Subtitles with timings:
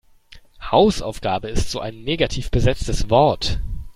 [0.71, 3.59] Hausaufgabe ist so ein negativ besetztes Wort.